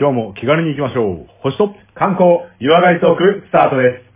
[0.00, 1.26] 今日も気軽に行きましょう。
[1.42, 4.08] 星と観光、湯上がりトーク、スタートです。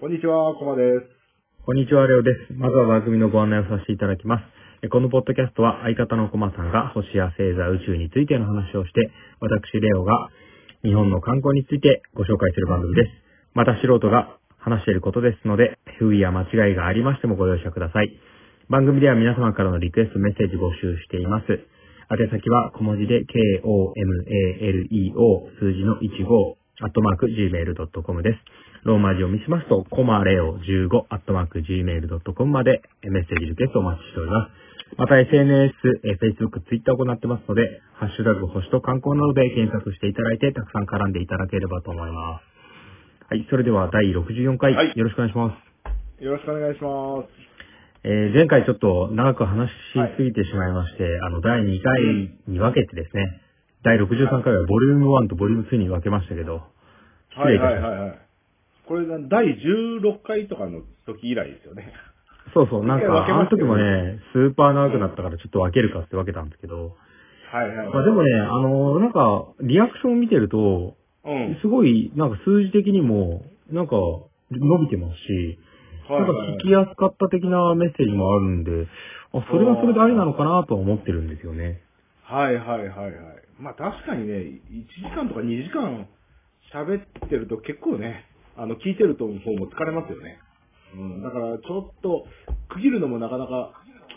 [0.00, 1.06] こんにちは、コマです。
[1.64, 2.52] こんにちは、レオです。
[2.54, 4.42] まずは番組のご案内をさせていただきます。
[4.82, 10.30] えこのポッドキャストは相方のコマさんが星や星座、宇宙についての話をして、私、レオが
[10.82, 13.10] 日本の観光についてご紹介する番組です。
[13.54, 18.16] また素人が話していることですので、不意や間違いがありましてもご容赦ください。
[18.68, 21.46] 番組では皆様からのリクエストメッセージ募集しています。
[22.10, 24.70] 宛先は小文字で k-o-m-a-l-e-o
[25.58, 28.38] 数字の15アットマーク gmail.com です。
[28.84, 34.96] ローマ字を見しますと、コマレオ15アットマーク gmail.com までメッセージリクエストお待ちしております。
[34.96, 35.72] また SNS、
[36.18, 42.49] Facebook、Twitter を行ってますので、ハッシュタグ星と観光などで検索していただいて、たくさん絡んでいただければと思います。
[43.30, 46.24] はい、それでは第64回、はいよろしくお願いします。
[46.24, 47.30] よろしくお願いします。
[48.02, 49.74] えー前回ちょっと長く話し
[50.18, 52.02] すぎてしまいまして、あの、第2回
[52.50, 53.38] に分けてですね、
[53.84, 56.66] 第63回はボリューム1とボリューム2に分けましたけど、
[57.30, 57.58] 失はい。
[57.58, 58.18] はいはいはい。
[58.88, 61.94] これが第16回とかの時以来ですよね。
[62.52, 66.96] そうそう、なんか、分けあの時もね、スーパー長くなったからちょっと分けるかって分けたんですけど、
[67.52, 67.88] はいはい。
[67.94, 71.58] まあでもね、あの、なんか、リアクションを見てると、うん。
[71.60, 73.96] すごい、なんか数字的にも、なんか、
[74.50, 75.58] 伸びてますし、
[76.08, 78.88] なんか聞きやすかった的なメッセージもあるんで、
[79.32, 81.82] あ、それはそれでありなのかなとは思ってるんですよね。
[82.24, 83.14] はいはいはいはい。
[83.58, 86.08] まあ確かにね、1時間とか2時間
[86.72, 88.24] 喋ってると結構ね、
[88.56, 90.38] あの、聞いてると方も疲れますよね。
[90.94, 91.22] うん。
[91.22, 92.26] だからちょっと
[92.68, 93.72] 区切るのもなかなか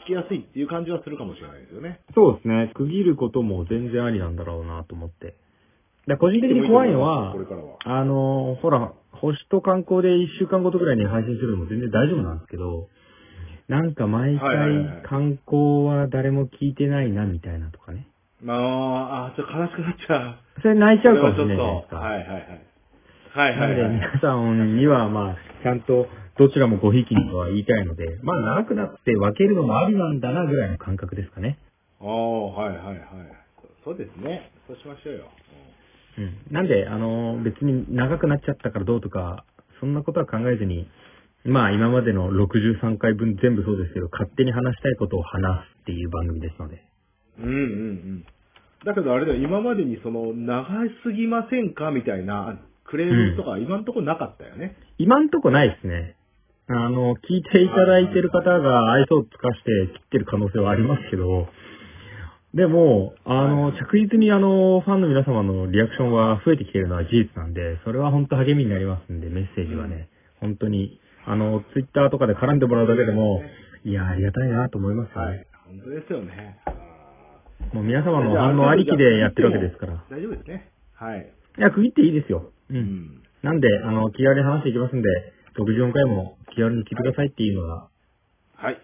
[0.06, 2.00] 聞きやすいっていう感じはするかもしれないですよね。
[2.16, 2.72] そうですね。
[2.74, 5.36] 区切ることも全然ありなんだろうなと思って。
[6.08, 7.34] で個人的に怖いのは。
[7.86, 12.90] あの、ほら、星と観光で1週間ごとぐらいに配信するのも全然大丈夫なんですけど、
[13.70, 18.08] なんか毎はいはいはい回観光は誰も聞いてないなみたいなとかね。
[18.42, 20.62] まあ、あ、ちょっと悲しくなっちゃう。
[20.62, 21.96] それ泣いちゃうかもしそれれないじゃないですか。
[21.96, 22.40] はちょっと、はい
[23.34, 23.56] はいはい。
[23.56, 23.96] はいなのではいはい。
[23.96, 26.08] 皆さんにはまあ、ちゃんと
[26.38, 31.58] どちらもごひいきにとは言いたいので、まあ長くなって分けるのもありなんだなぐらいの感覚ですかね。
[32.02, 32.98] ああ、はいはいはい。
[33.86, 34.52] そうですね。
[34.68, 35.26] そうしましょうよ。
[36.18, 36.38] うん。
[36.52, 39.46] なんで、あの、別に長くなっちゃったからどうとか、
[39.80, 40.88] そんなことは考えずに、
[41.46, 46.84] まあ今までの63回分全部そうですけど、勝手に話したいことを話すっていう番組ですので。
[47.40, 48.26] うんうんうん。
[48.86, 50.66] だけどあれだよ、今までにその、長
[51.04, 54.78] すぎませんかみたいなクレームとか今んとこなかったよね。
[54.98, 56.16] 今んとこないですね。
[56.68, 61.48] あの、聞いていただいてる方が愛想をつかして切ってる可能性はありますけど、
[62.54, 70.10] でも、あの、着実にあの、ファンの皆様のリアクションは増えてきているのは事実なんで、それは本当励みになりますんで、メッセージはね、
[70.40, 73.42] 本当に、あの、ツイッターとかで絡んでもらうだけでも、
[73.86, 75.28] いや、ありがたいなと思いますよね。
[75.32, 75.48] はい。
[75.66, 76.60] 本当ですよね。
[77.74, 80.04] もう皆様の反応ありきでやってるわけですから。
[80.12, 80.70] 大丈夫ですね。
[80.94, 81.34] はい。
[81.58, 82.52] いや、区切っていいですよ。
[82.70, 82.74] う。
[82.74, 83.24] うんん。
[83.42, 85.10] なんで、あの、気軽に話していきますんで、
[85.58, 87.88] 64回も気軽に聞いてくださいっていうのが、
[88.58, 88.78] はい。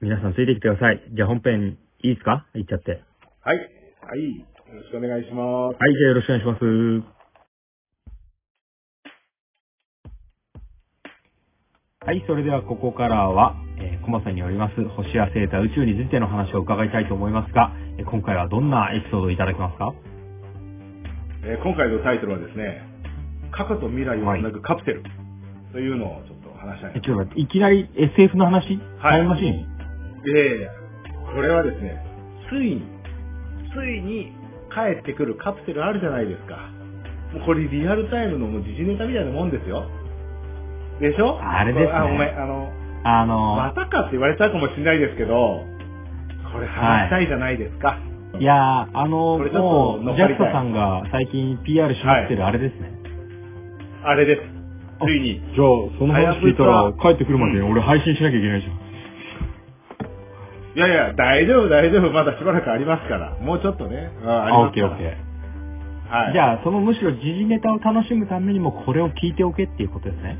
[0.00, 1.00] 皆さんついてきてください。
[1.14, 2.46] じゃあ本編いいですか？
[2.54, 3.02] いっちゃって。
[3.42, 3.58] はい。
[3.58, 3.62] は
[4.16, 4.38] い。
[4.38, 5.76] よろしくお願いします。
[5.78, 6.64] はい、じゃあよろしくお願いします。
[12.04, 19.94] はい、それではここからは、えー、コマさんによります星や星座宇宙についての話を伺いたいと思いますが、えー今回はどんなエピソードをいただけますか？
[21.44, 22.82] えー今回のタイトルはですね、
[23.52, 25.04] 過去と未来をつなぐカプセル
[25.70, 28.80] というのをちょっと話したいえ、なちょっと待って、いきなり SF の話？
[29.00, 30.22] タイムマシーン？
[30.24, 30.81] で、
[31.34, 31.96] これはですね、
[32.50, 32.82] ついに、
[33.74, 34.32] ついに
[34.72, 36.56] 帰ってくるカプセルあるじゃないですか。
[37.32, 39.88] もうこれリアルタイムのもう時事ネタみたいなもんですよ。
[41.00, 41.38] でしょ？
[41.40, 42.72] あれですねあ、ごめん、あの、
[43.04, 45.64] あのまたかって言われちゃうかもしれないですけど、
[46.52, 47.98] これ話したいじゃないですか。
[48.38, 52.92] いやー、あのこれちょっともう、ジャクソさんが最近 PR しまってるあれですね。
[54.04, 54.42] あれです。
[55.04, 55.40] ついに。
[55.54, 58.81] じゃあ、その話聞いたら、帰ってくるまで俺配信しなきゃいけないじゃん。
[60.74, 62.10] いやいや、大丈夫大丈夫。
[62.12, 63.36] まだしばらくありますから。
[63.40, 64.10] もうちょっとね。
[64.24, 65.32] あありますからッケーオッケー。
[66.12, 66.32] はい。
[66.32, 70.38] じゃあ、そのむしろ時事ネタを楽しむためにもこれを聞いておけっていうことですね。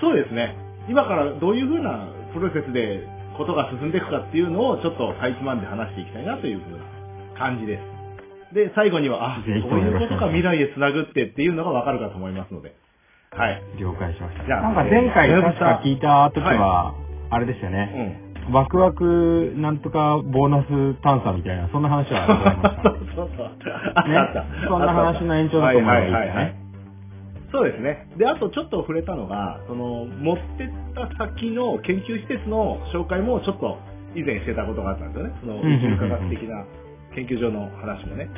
[0.00, 0.56] そうですね。
[0.88, 6.84] 今からどういうふうなプロセスでことが進んでいくかっていうのをちょっとかいつまんで話していきたいなというふうな
[7.38, 8.54] 感じです。
[8.54, 12.74] で、最後には、あ、そういうことか未来へつなぐってっていうのがわかるかと思いますので。
[13.30, 13.62] はい。
[13.78, 14.44] 了解しました。
[14.44, 16.94] じゃあなんか前回えー確か聞いた時は、
[17.30, 18.26] あれでしたようね。
[18.26, 18.29] ん。
[18.52, 22.82] ワクワクなんとかボーナス探査みたいな、そんな話はございました。
[23.14, 23.50] そうそう。
[23.94, 26.54] あったそんな話の延長だと思えばいいですねはいはいはいはい。
[27.52, 28.06] そうですね。
[28.16, 33.78] で、あとちょっと触れたのが、その、持ってった先の研究施設の紹介もちょっと
[34.14, 35.34] 以前してたことがあったんですよね。
[35.40, 36.64] その、宇宙科学的な
[37.14, 38.28] 研究所の話もね。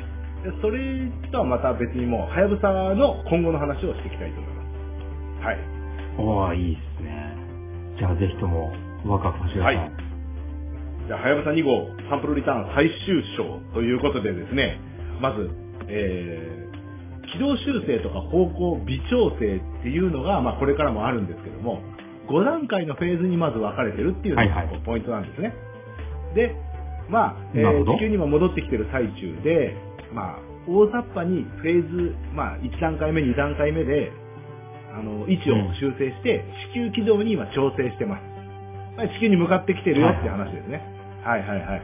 [0.43, 4.63] でそれとはまた別にもう、はやぶさの今後の話をしていきたいと思いま
[5.41, 5.45] す。
[5.45, 5.57] はい。
[6.17, 7.35] おー、いいっすね。
[7.97, 8.71] じゃあぜひとも、
[9.05, 9.63] ワクワクさせてく。
[9.63, 10.13] はい
[11.05, 14.79] じゃあ、はやぶさ2号サンプルリターン最終章ということでですね、
[15.19, 15.51] まず、
[15.89, 21.81] えー、軌道修正とか方向微調整っていうのが、まあこれからもあるんですけども、
[22.29, 25.53] 5段階のフェーズにまず分かれてるっていうのがはいはいポイントなんですね。
[26.35, 26.55] で、
[27.09, 29.75] まあ、えなるほどー地球にも戻ってきてる最中で、
[30.13, 34.11] まあ、大雑把にフェーズ、まあ、1段階目、2段階目で、
[34.95, 38.32] あの、位置を修正して、地球軌道に今調整してます。
[38.97, 40.81] まあ地球に向かってきてるよっていう話ですね。
[41.23, 41.79] はいはいはいはい。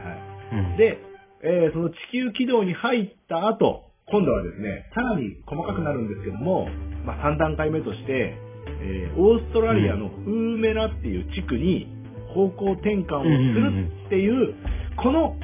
[0.52, 0.98] うんで、
[1.42, 6.68] えーその地球軌道に入った後、今度はですね、さらに細かくなるんですけども、
[7.04, 8.36] まあ、3段階目として、
[8.82, 11.88] えーオーストラリアのウーメラっていう地区に
[12.34, 14.54] 方向転換をするっていう、
[14.96, 15.36] この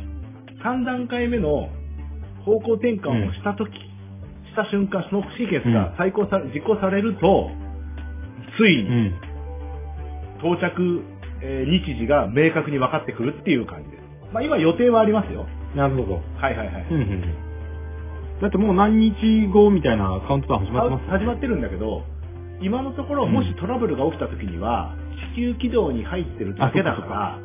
[0.65, 1.69] 3段階目の
[2.45, 3.79] 方向転換をしたとき、し
[4.55, 7.51] た瞬間、そのシーケンスが再行さ、実行されると、
[8.57, 9.15] ついうにん。
[10.39, 11.03] 到着、
[11.43, 14.03] えー日時が明確に分かってくるっていう感じです。
[14.33, 15.47] まあ今予定はありますよ。
[15.75, 16.23] なるほど。
[16.37, 16.87] はいはいはい。
[16.91, 18.41] うんうんうん。
[18.41, 22.05] だってもう何日後みたいなカウントダウン始まってますは始まってるんだけど、
[22.61, 24.95] 今のところうんもしトラブルが起きた時には、
[25.35, 27.39] 地球軌道に入ってるだけだから、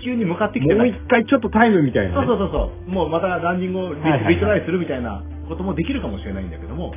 [0.00, 0.74] 地球に向かってきて。
[0.74, 2.26] もう一回ちょっとタイムみたいな、ね。
[2.26, 2.90] そうそうそうそう。
[2.90, 3.94] もうまたランディングを
[4.28, 6.92] リ,、トライするみたいなこともできるかもしれないんだけども、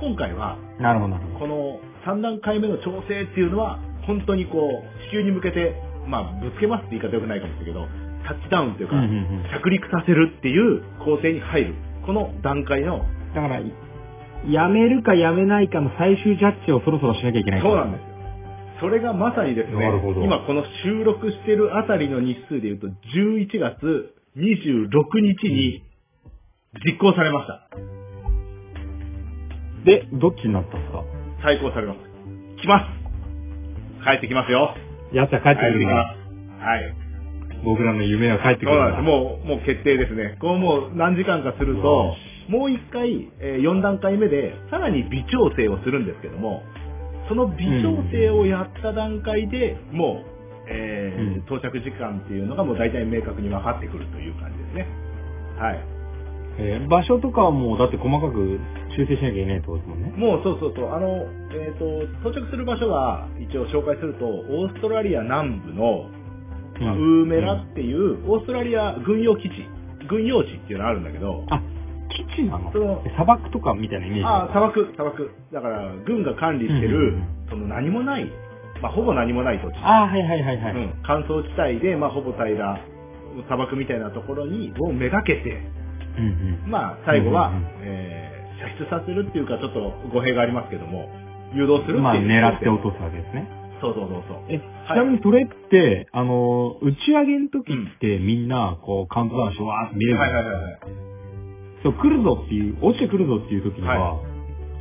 [0.00, 1.16] 今回はなるほど。
[1.38, 3.78] この3段階目の調整っていうのは、
[4.08, 5.76] 本当にこう、地球に向けて、
[6.08, 11.74] まあ、ぶつけますって言い方良くないかもしれないけど、タッチダウンというか、うんうんうん着陸させるっていう工程に入る。
[12.04, 13.60] この段階の、だから、
[14.50, 17.60] やめるかやめないかの最終ジャッジをそろそろしなきゃいけない。
[17.60, 18.06] そうなんですよ。
[18.80, 24.88] それがまさにですねなるほど、今この収録してるあたりの日数で言うと、11月26
[25.20, 25.82] 日に
[26.86, 27.68] 実行されました。
[29.84, 31.02] で、どっちになったんですか？
[31.42, 31.98] 再行されます。
[32.62, 32.97] 来ます
[34.04, 34.74] 帰ってきますよ。
[35.12, 35.94] やった、帰ってくるんだ。
[35.94, 36.14] ま
[36.60, 36.64] す。
[36.64, 36.94] はい。
[37.64, 39.00] 僕らの夢は帰ってくるな。
[39.02, 40.36] もう、もう決定ですね。
[40.40, 42.16] こうもう何時間かするよと、
[42.48, 46.62] もう一回、え4段階目で、さらに微調整をするんですけども、
[47.28, 50.38] その微調整をやった段階で、もう、
[50.70, 54.86] えーうん到着時間っていうのがもう大体明確に分かってくるという感じですね。
[55.58, 55.84] はい。
[56.58, 58.60] えー場所とかはもうだって細かく
[58.98, 60.10] 修正しなきゃいけないってことですもんね。
[60.16, 66.10] もうそうそうそう、あの、えっ、と、到着する場所は一応紹介すると、オーストラリア南部の、
[66.80, 69.66] まあウーメラっていう、オーストラリア軍用基地、
[70.08, 71.62] 軍用地っていうのがあるんだけど、あ、
[72.10, 72.72] 基地なの？
[72.72, 75.30] その砂漠とかみたいなイメージああ、砂漠、砂漠。
[75.52, 78.26] だから、軍が管理してうんるうんうん、その何もない、
[78.82, 79.74] まあ、ほぼ何もない土地。
[79.80, 80.74] あーはいはいはいはい。
[80.74, 82.80] うん、乾燥地帯で、まあ、ほぼ平ら、
[83.46, 85.62] 砂漠みたいなところに、をめがけて、
[86.18, 86.70] うんうん。
[86.70, 88.27] まあ、最後は、うんうんうんえー射
[88.78, 91.08] 出させるっていうか、ちょっと語弊がありますけども、
[91.54, 92.02] 誘導するっていう。
[92.02, 93.48] まあ狙って落とすわけですね。
[93.80, 94.38] そうそうそうそう。
[94.48, 94.62] え、ち
[94.96, 100.58] なみにそれって、あの、打ち上げの時ってみんな、こう、カウントダウンしてわーって見れるじゃはいないですか？
[100.58, 101.82] はいはいはい。
[101.84, 104.20] そう、来るぞっていう、落ちてくるぞっていう時には、、は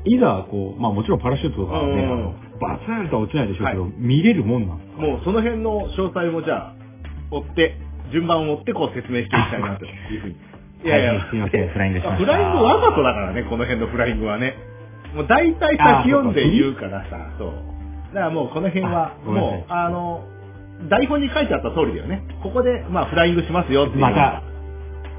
[0.05, 2.07] いざ、こう、まあもちろんパラシュートとかね、
[2.59, 5.01] バツンとは落ちないでしょうけど、は見れるもんなんですか？
[5.01, 6.75] もうその辺の詳細もじゃあ、
[7.29, 7.77] 追って、
[8.11, 10.35] 順番を追ってこう説明していきたいなというふうに。
[10.83, 14.55] いやいや、はいすいませんフライングしましたフライングわざとだからね、この辺のフライングはね。
[15.15, 17.53] もう大体先読んで言うからさ、そう。
[18.13, 20.23] だからもうこの辺はもう、あの、
[20.89, 22.21] 台本に書いてあった通りだよね。
[22.43, 24.01] ここで、まあ、フライングしますよっていう。
[24.01, 24.43] また。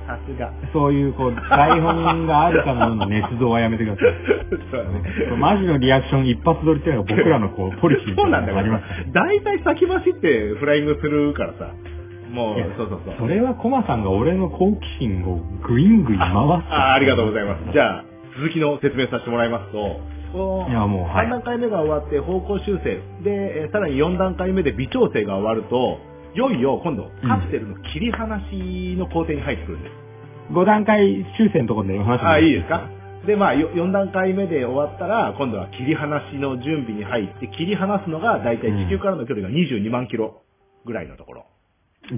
[0.06, 0.52] さすが。
[0.72, 4.06] そういう、こう、台本があるかのような捏造はやめてください。
[4.70, 5.36] そうだね。
[5.36, 8.80] マジのリアクション一発撮りっていうのが僕らのこう、ポリシーそういななんだよ。
[9.12, 11.72] 大体先走ってフライングするからさ。
[12.30, 13.14] もうそうそうそう。
[13.18, 16.34] それはコマさんが俺の好奇心をグイングイ回す。
[16.34, 17.72] あありがとうございます。
[17.72, 18.04] じゃあ、
[18.36, 20.00] 続きの説明させてもらいますと、
[20.32, 25.98] このいやもうはい3段階目が終わって方向修正、で、えーさらに4段階目で微調整が終わると、
[26.34, 29.92] いよいよ今度、カプセルの切り離しの工程に入ってくるんです。
[30.52, 32.88] 5段階修正のところでお話ああ、いいですか？
[33.26, 40.42] で、まあ、よ4段階目で終わったら、今度は切り離しの準備に入って、切り離すのが、だいたい地球からの距離が22万キロ
[40.86, 41.44] ぐらいのところ。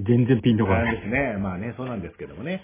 [0.05, 0.95] 全然ピンとこない。
[0.95, 1.37] ですね。
[1.37, 2.61] まあね、そうなんですけどもね。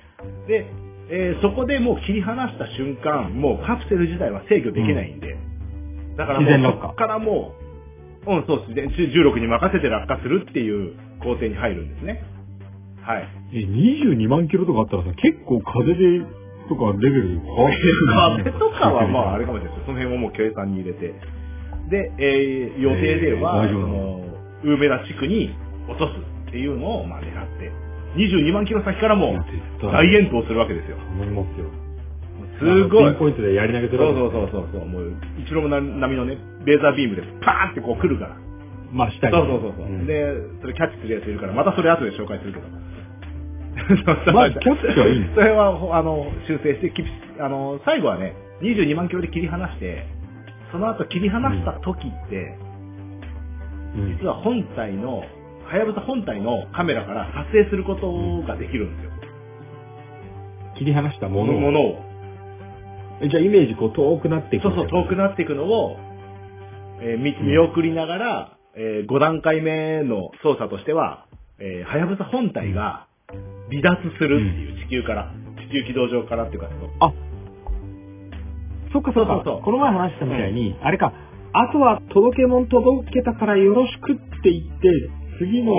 [0.48, 0.66] で、
[1.10, 5.38] えーそこでもう切り離した瞬間、もうカプセル自体は制御できないんで、
[6.18, 7.54] だからもうそこからも
[8.26, 12.24] う、うん、そうですね、16に任せて落下するっていう工程に入るんですね。
[13.02, 13.30] はい。
[13.54, 16.26] え、22万キロとかあったらさ、結構風で
[16.68, 21.14] とかレベル変わってる壁とかはまああれかもしれないですその辺はもう計算に入れて。
[21.90, 24.22] で、えー予定では、えーその、
[24.66, 25.56] ウーメラ地区に
[25.88, 27.72] 落とすっていうのをまあ狙って、
[28.16, 29.36] 22万キロ先からも
[29.82, 30.98] 大遠投するわけですよ。
[30.98, 31.88] 思いますよ。
[32.60, 33.12] すごい。
[33.12, 38.38] ピンポイントでやり投げすそうるそうそうそうそう、もう、一郎並みのね、レーザービームでパーンってこう来るから。
[38.92, 39.34] まあ、下に。
[39.34, 42.68] そうそうそうそう、んで、それキャッチするやついるから、またそれ後で紹介するけど。
[44.34, 47.04] まあキャッチはいいの それは、ほあの、修正して、き
[47.40, 50.06] あの、最後はね、22万キロで切り離して、
[50.72, 52.78] その後切り離した時って、うん
[54.20, 55.24] 実は本体の、
[55.68, 58.08] はやぶさ本体のカメラから撮影すること
[58.48, 59.12] ができるんですよ。
[60.78, 61.60] 切り離したものを。
[61.60, 62.08] ものを。
[63.22, 65.98] えじゃあイメージこう遠くなっていくそうそう、遠くなっていくのを、
[67.02, 71.26] えー見見送りながら、え5段階目の操作としては、
[71.60, 73.08] えーはやぶさ本体が
[73.70, 75.34] 離脱するっていう、地球から、
[75.68, 76.70] 地球軌道上からっていうか、
[77.02, 77.12] あ、
[78.94, 79.34] そっかそっか。
[79.36, 81.12] そうそうそうこの前話したみたいに、あれか、
[81.54, 85.10] あとは届け物届けたからよろしくって言って、
[85.40, 85.74] 次の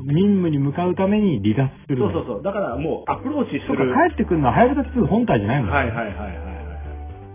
[0.00, 1.98] 任務に向かうために離脱する。
[1.98, 2.42] そうそうそう。
[2.42, 3.94] だからもうアプローチすそっか、る。
[4.10, 6.44] 帰ってくるのは、はやぶさ2本体じゃないのはいはいはいはい。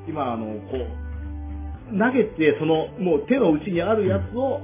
[0.07, 4.61] 今、あの、こう、投げて、その、もう手の内にあるやつを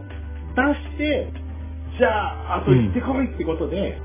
[0.56, 0.62] 出
[0.96, 1.32] して、
[1.98, 3.98] じゃあ、あと行ってこいってことで、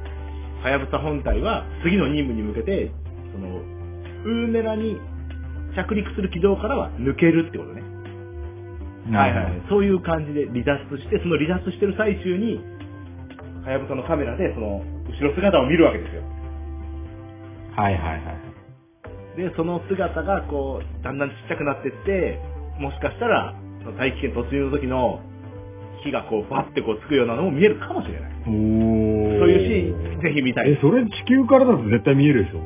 [0.62, 2.90] はやぶさ本体は次の任務に向けて、
[3.32, 4.98] その、ウーメラに
[5.74, 7.80] 着陸する軌道からは抜けるってことね。
[9.16, 9.62] はいはい。
[9.68, 12.60] そういう感じで離脱して、その離脱してる最中に、
[13.64, 16.22] はやぶさのカメラで、その、後ろ姿を見るわけですよ。
[17.76, 19.36] はいはいはい。
[19.36, 22.40] で、その姿がこう、だんだんちっちゃくなってって、
[22.78, 25.20] もしかしたら、その大気圏突入の時の
[26.04, 28.30] 火がこう、バッてこうつくようなのも見えるかもしれない。
[28.46, 29.38] おー。
[29.38, 30.78] そういうシーン、ぜひ見たいえ、。
[30.80, 32.60] それ地球からだと絶対見えるでしょ？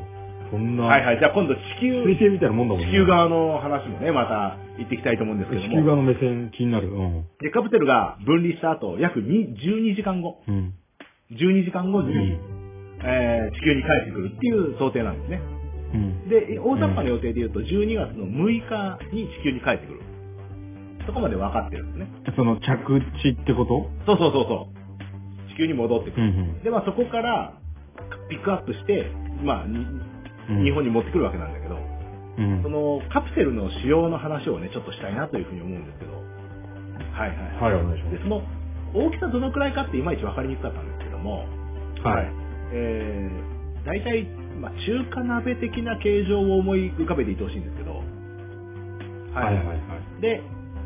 [0.51, 0.85] そんな。
[0.85, 1.19] はいはい。
[1.19, 2.87] じゃあ今度地球、水星みたいなもんだもんね。
[2.87, 5.67] 地球側の話もね、また行っていきたいと思うんですけども。
[5.67, 6.89] 地球側の目線気になる。
[6.89, 7.25] うん。
[7.41, 10.73] で、カプセルが分離した後、約に12時間後、うん。
[11.31, 12.39] 12時間後に、うん
[13.05, 15.41] えー地球に帰ってくるっていう想定なんですね。
[15.93, 16.29] うん。
[16.29, 20.01] で、大雑把な予定で言うと、12月の6日に地球に帰ってくる。
[21.05, 22.33] そこまで分かってるんですね。
[22.35, 23.89] その着地ってこと？
[24.05, 25.53] そうそうそうそう。
[25.53, 26.33] 地球に戻ってくる。
[26.33, 27.59] んで、まあそこから
[28.29, 29.11] ピックアップして、
[29.43, 29.65] まあ。
[30.47, 32.61] 日本に持ってくるわけなんだけど、うん。
[32.61, 37.73] そのカプセルの仕様の話をね、ちょっとしたいなというふうに思うんですけど、はいはい。
[37.73, 38.41] はい、お願いしまで、その
[38.93, 40.94] 大きさどのくらいかっていまいち分かりにくかったんです
[41.25, 41.45] も、
[41.97, 42.07] す。
[42.07, 42.31] はい。
[42.71, 44.25] えー、大体、
[44.61, 47.91] まあ、中華鍋的な形状を思い浮かべていてほしいんですけど、
[49.33, 50.21] はいはいはい。
[50.21, 50.41] で、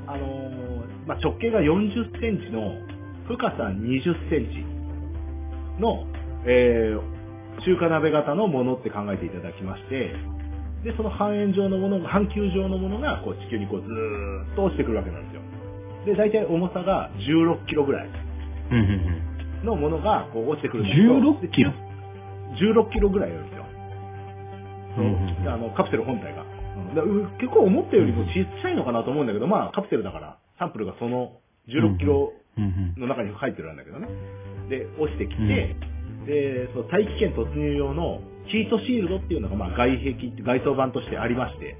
[0.07, 2.73] あのーまあ、直径が40センチの
[3.27, 4.49] 深さ20セン
[5.77, 6.05] チの、
[6.45, 7.19] えー
[7.59, 10.15] 中華鍋型のものって考えていただきまして、
[10.83, 15.41] で、その半円状のものが、半球状のものが、こう地球にこうずーっと落ちてくるわけなんですよ。
[16.05, 18.09] で、大体重さが16キロぐらい
[18.71, 19.28] うんうん
[19.63, 21.71] のものがこう落ちてくるんですけど16キロ？
[21.71, 21.77] で
[22.57, 23.65] 16キロぐらいあるんですよ。
[24.97, 26.45] うんうんうんあのカプセル本体が。
[27.39, 31.33] 結構思ったよりも小さいのかなと思うんだけど、まあカプセルだからサンプルがその
[31.67, 32.31] 16キロ
[32.97, 34.07] の中に入ってるんだけどね。
[34.69, 35.75] で、落ちてきて、
[36.25, 41.75] で、その大気圏突入用のヒートシールドっていうのがまあ外壁、外装板としてありまして、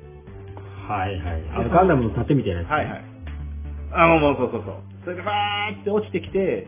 [0.88, 1.43] はいはい。
[1.55, 2.69] あの、ガンダムの盾みたいなやつ。
[2.69, 3.03] はいはい。
[3.93, 4.75] あ、もうもうそうそうそう。
[5.05, 6.67] それでバーって落ちてきて、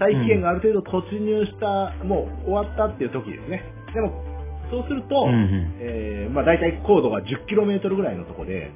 [0.00, 3.62] 大気圏がある程度突入した、もう終わったっていう時ですね。
[3.94, 4.24] でも、
[4.70, 8.72] そうすると、うんうんえーまあ大体高度が 10km ぐらいのとこで、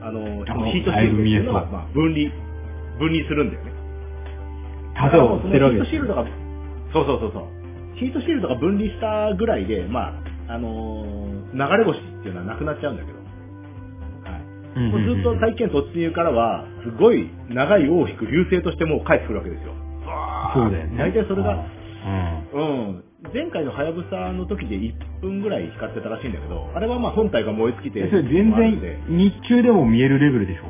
[0.00, 2.30] あの、そあのヒートシールドっていうのが、だいぶ見えそうまあ分離、
[2.98, 3.72] 分離するんだよね。
[4.94, 6.24] 盾を捨てるわけですヒートシールドが、
[6.92, 7.98] そうそうそうそう。
[7.98, 14.42] ヒートシールドが分離したぐらいで、まあ、あのー流れ星っていうのはなくなっちゃうんだけど、はい。
[14.76, 19.72] うんもうずっと大気圏突入からは、すごい長い尾を引く流星としてもう帰ってくるわけですよ。
[20.54, 20.96] そうだよね。
[20.98, 21.64] 大体それが
[22.54, 22.60] うん。
[22.60, 23.04] うん。
[23.34, 30.62] 前回のハヤブサの時で1分ぐらい光ってたらしいんだけど、あれはまあ本体が燃え尽きて、えそれ全然日中でも見えるレベルでしょ？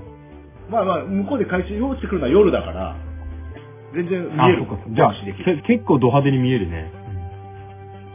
[0.71, 2.97] まあまあ、向こうで回収落ちてくるのは夜だから、
[3.95, 4.33] 全然見える。
[4.35, 4.79] あ、そうか。
[4.91, 5.15] じゃあ
[5.67, 6.91] 結構ド派手に見えるね。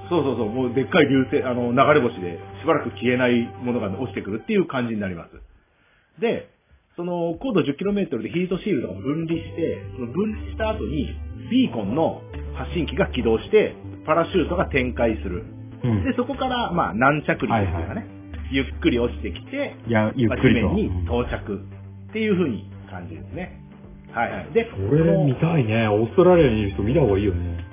[0.10, 6.22] そうそうそう、もうでっかい流星、あの、流れ星でしばらく消えないものが落ちてくるっていう感じになります。
[6.22, 6.50] で、
[6.96, 11.10] その高度 10km でヒートシールドが分離して、その分離した後に
[11.50, 12.22] ビーコンの
[12.56, 15.44] 発信機が起動して、パラシュートが展開する。
[15.84, 16.04] うん。
[16.04, 18.04] で、そこから、まあ、軟着陸っていうかね、はいは
[18.52, 20.68] ゆっくり落ちてきて、いや、ゆっくりと。
[20.68, 21.58] まあ地面に到着
[22.10, 23.60] っていう風に感じですね。
[24.14, 24.54] はいはい。
[24.54, 25.88] で、それ見たいね。
[25.88, 27.66] オーストラリアにいる人見た方がいいよね。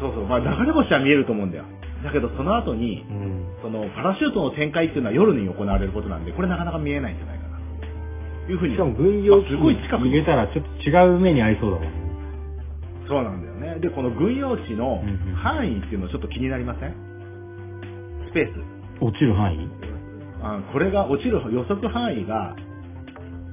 [0.00, 1.64] そうそう、まあ、流れ星は見えると思うんだよ。
[2.02, 3.46] だけどその後に、うん。
[3.62, 7.51] そのパラシュートの展開っていうのは夜に行われることなんで、これなかなか見えないんじゃないかな。
[8.46, 8.74] というふうに。
[8.74, 9.54] しかも軍用機。
[9.54, 11.90] 入れたらちょっと違う目に合いそうだもんね。
[13.08, 13.80] そうなんだよね。
[13.80, 15.02] で、この軍用地の
[15.36, 16.94] 範囲っていうのちょっと気になりません？
[18.30, 18.58] スペース。
[19.00, 19.68] 落ちる範囲？
[20.42, 22.56] あこれが落ちる予測範囲が、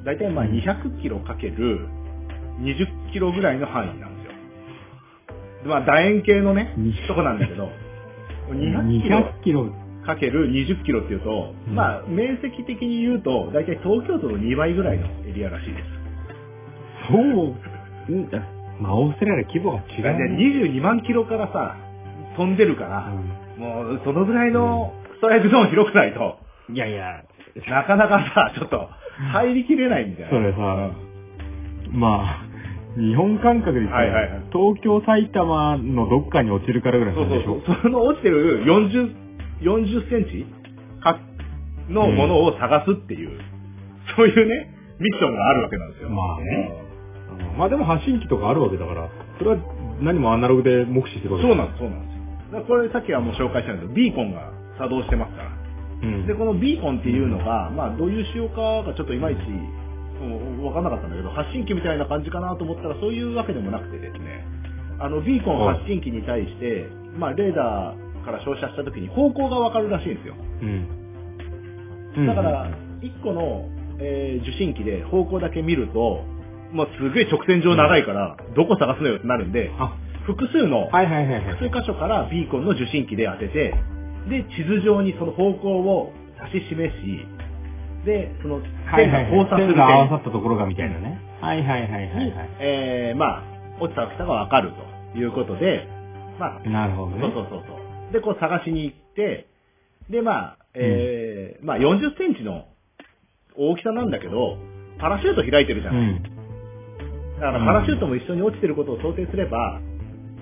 [0.05, 1.87] だいたいまあうん200キロかける
[2.61, 4.31] 20キロぐらいの範囲なんですよ。
[5.63, 7.69] でまあ楕円形のねに、とこなんだけど、
[8.49, 9.88] 200キロ200キロ。
[10.05, 15.85] かける20キロっていうと、うんまあ面積的に言うと、だいたい東京都の2倍ぐらいのエリアらしいです。
[17.11, 17.55] そう。
[18.09, 18.29] うん
[18.81, 20.37] まあ、オーストラリア規模が違うでね。
[20.71, 21.75] 22万キロからさ、
[22.37, 23.11] 飛んでるから、
[23.57, 26.37] うもうそのぐらいのストライクゾーン広くないと、
[26.71, 27.23] んいやいや、
[27.67, 28.87] なかなかさ、ちょっと
[29.33, 30.27] 入りきれないんだよ。
[30.31, 30.91] それさ
[31.91, 32.45] まあ、
[32.97, 37.61] 日本感覚で言ったら、東京、埼玉のどっかに落ちるからぐらいそうなんでしょ？
[37.65, 37.81] そうそう。
[37.83, 39.28] その落ちてる40、
[39.61, 40.45] 40センチ？
[41.01, 41.19] か
[41.89, 43.39] のものを探すっていう、
[44.15, 46.09] そういうね、ミッションがあるわけなんですよ。
[46.09, 46.89] まあね
[47.57, 49.57] まあでも発信機とかあるわけだから、それは
[50.01, 55.51] 何もアナログで目視してるわけそうなんです、そうなんですこれさっきはもう紹介したんですけど、ビーコンが作動してますから。
[56.01, 56.25] うん。
[56.25, 64.45] で、このビーコンっていうのが、まあどういう仕様かがちょっといまいち、うんわかんなかったんだけど、発信機みたいな感じかなと思ったらそういうわけでもなくてですね、
[64.99, 70.35] あの、ビーコン発信機に対して、まあレーダーから照射した時に方向がわかるらしいんですよ。
[70.61, 72.27] うん。
[72.27, 72.69] だから、
[73.01, 73.69] 1個の、
[73.99, 76.23] えー受信機で方向だけ見ると、
[76.71, 81.41] まあ、すげえ直線上長いから、どこ探すのよってなるんで、あ、複数の、はいはいはいはい。
[81.57, 83.73] 複数箇所からビーコンの受信機で当てて、
[84.29, 86.13] で、地図上にその方向を
[86.53, 87.25] 指し示し、
[88.05, 89.31] で、そのはいはいはい。
[89.31, 91.19] 線が交差する線が合わさ点ったところがみたいなね。
[91.41, 93.43] はいはいはいはいにはい。、えー、まあ、
[93.81, 94.71] 落ちた大きさがわかる
[95.13, 95.87] ということで、
[96.39, 97.21] まあ、なるほどね。
[97.21, 97.78] そうそうそうそう。
[98.11, 99.47] で、こう探しに行って、
[100.09, 102.65] で、まあ、えーまあ40センチの
[103.57, 104.57] 大きさなんだけど、
[104.99, 106.01] パラシュート開いてるじゃない。
[106.01, 106.23] うん。
[106.23, 109.79] だからパラシュートも一緒に落ちてることを想定すれば、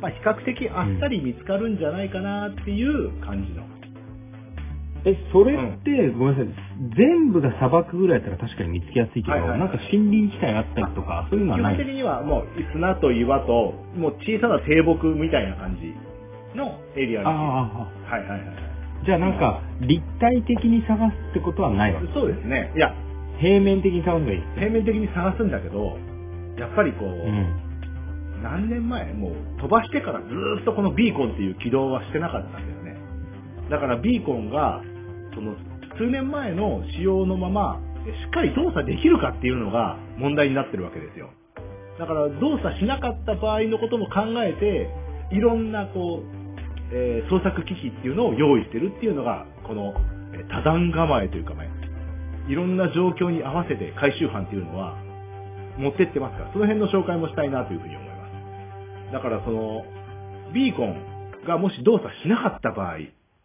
[0.02, 3.64] まあ比較的あっさり見つかるんじゃないかなっていう感じの。
[5.06, 6.54] え、それって、ごめんなさい。
[6.98, 11.76] 全部が砂漠ぐらいだったら確かに見つけやすいけど、はいはいはいなんか森林地帯あったりとか、そういうのはない？
[11.76, 15.94] 基本的にはもう砂と岩と、もう小さな低木みたいな感じ
[16.56, 17.36] のエリアらしい。
[17.36, 18.68] ああ、はいはいはい。
[19.06, 22.72] じゃあなんか、立体的に探すってことはないわけそうですね。
[22.76, 22.94] いや、
[23.40, 24.42] 平面的に探せばいい。
[24.56, 25.98] 平面的に探すんだけど、
[26.58, 27.68] やっぱりこう、うん。
[28.42, 32.98] 何年前もう飛ばしてからずーっとこのビーコンっていう起動はしてなかったんだよね。
[33.70, 34.82] だからビーコンが、
[35.34, 35.56] その
[35.98, 41.30] 数年前の仕様のまま、しっかり動作できるかっていうのが問題になってるわけですよ。
[42.00, 44.90] だから動作しなかった場合のことも考えて、
[45.36, 46.37] いろんなこう、
[46.92, 49.94] えー創作機器っていうのを用意してるっていうのが、この
[50.34, 51.70] えー多段構えというかね、
[52.48, 54.96] いろんな状況に合わせて回収班っていうのは
[55.78, 58.14] 持ってってますから、その辺の紹介もしたいなというふうに思いま
[59.10, 59.14] す。
[59.14, 59.84] だからその、
[60.54, 60.96] ビーコン
[61.46, 62.98] がもし動作しなかった場合、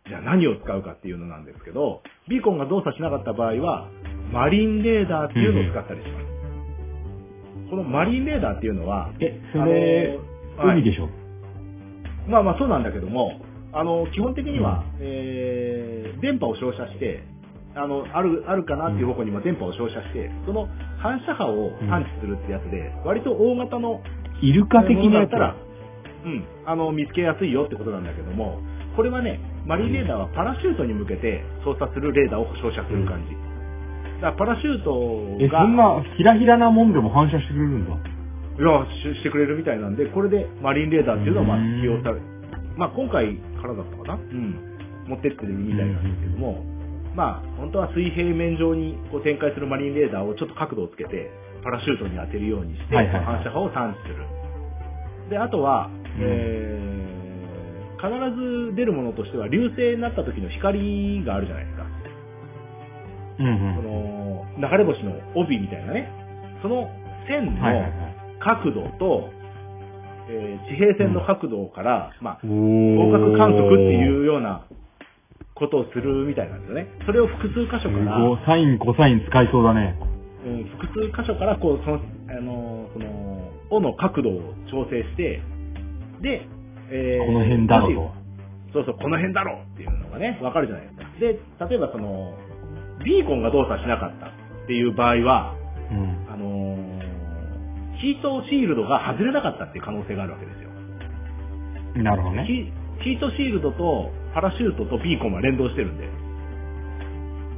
[0.09, 3.89] じゃあ何を使うかっていうのなんですけど、ビーコンが動作しなかった場合は、
[4.33, 6.27] マリンレーダーっていうのを使ったりします。
[7.71, 10.19] このマリンレーダーっていうのは、え、それ、
[10.59, 11.09] あのはい海でしょ？
[12.29, 13.41] まあまあそうなんだけども、
[13.73, 17.25] あの、基本的には、えー、電波を照射して、
[17.75, 24.03] あの、ある、あるかなっていう方向にも電波を照射して、その反射波を探知するってやつで、割と大型の
[24.43, 25.57] イルカ的なやつだったら、
[26.25, 28.61] うん、あの、見つけやすいよってことなんだけども、
[28.95, 33.35] これはね、マリンレーダーはパラシュートに向けて操作するレーダーを照射する感じ。
[34.21, 37.97] だからパラシュートえ、が、そんな、ひらひらなもんでも反射してくれるんだ。
[38.63, 42.21] いやししてくれるみたいなんで、これでマリンレーダーっていうのをまあうん起用され、
[42.77, 44.15] まあ今回からだったかな？
[44.15, 44.55] うん。
[45.09, 46.63] 持ってってるみたいなんですけども、
[47.17, 51.29] まあ本当は水平面上にこう展開するマリンレーダーをちょっと角度をつけて、
[51.65, 54.23] パラシュートに当てるようにして、はいはいはい反射波を探知する。
[55.31, 61.83] で、あとは、うんえー、必ず出るものとしては、流星になった時の光があるじゃないですか。
[63.41, 66.09] うんその、流れ星の帯みたいなね。
[66.63, 66.89] その
[67.27, 67.55] 線うん。
[67.59, 67.63] の。
[68.43, 69.31] 角度と、
[70.29, 74.65] えー地平線の角度から、まあ、お方角観測っていうような
[75.55, 76.87] ことをするみたいなんですよね。
[77.07, 79.99] それを複数箇所から、サイン、コサイン使いそうだね。
[80.47, 85.43] うん複数箇所から、こう、その、あのーその、尾の角度を調整して、
[86.21, 86.47] で、
[86.91, 88.15] えーこの辺だろうも
[88.71, 91.03] しそうそう、この辺だろうっていうのがね、わかるじゃないですか。
[91.21, 92.35] で、例えばその、
[93.05, 94.31] ビーコンが動作しなかったっ
[94.67, 95.55] ていう場合は、
[95.91, 95.95] と。
[95.95, 96.22] うん。
[98.03, 100.71] あのーヒートシールドが外れなかったっていう可能性があるわけですよ。
[102.03, 102.45] なるほどね。
[102.45, 102.73] ヒ
[103.05, 106.05] ヒートシールドと、パラシュートとビーコンは連動してるんで。